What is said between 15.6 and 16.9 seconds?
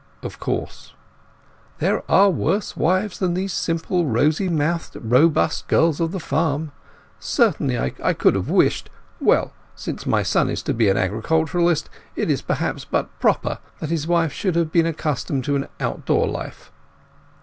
outdoor life."